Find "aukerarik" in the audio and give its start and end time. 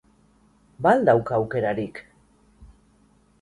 1.37-2.01